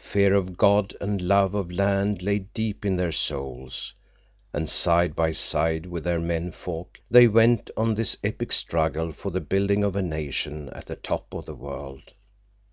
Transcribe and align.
Fear 0.00 0.34
of 0.34 0.56
God 0.56 0.96
and 1.00 1.22
love 1.22 1.54
of 1.54 1.70
land 1.70 2.20
lay 2.20 2.40
deep 2.40 2.84
in 2.84 2.96
their 2.96 3.12
souls, 3.12 3.94
and 4.52 4.68
side 4.68 5.14
by 5.14 5.30
side 5.30 5.86
with 5.86 6.02
their 6.02 6.18
men 6.18 6.50
folk 6.50 6.98
they 7.08 7.28
went 7.28 7.70
on 7.76 7.90
in 7.90 7.94
this 7.94 8.16
epic 8.24 8.50
struggle 8.50 9.12
for 9.12 9.30
the 9.30 9.40
building 9.40 9.84
of 9.84 9.94
a 9.94 10.02
nation 10.02 10.68
at 10.70 10.86
the 10.86 10.96
top 10.96 11.32
of 11.32 11.46
the 11.46 11.54
world. 11.54 12.12